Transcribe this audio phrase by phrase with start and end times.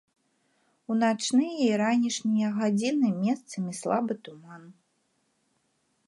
[0.91, 4.63] У начныя і ранішнія гадзіны месцамі слабы туман.